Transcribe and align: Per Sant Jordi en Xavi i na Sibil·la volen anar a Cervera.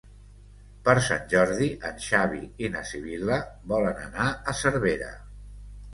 Per 0.87 0.95
Sant 1.07 1.27
Jordi 1.33 1.67
en 1.89 2.01
Xavi 2.07 2.41
i 2.65 2.71
na 2.77 2.83
Sibil·la 2.93 3.37
volen 3.75 4.03
anar 4.09 4.29
a 4.31 4.57
Cervera. 4.63 5.15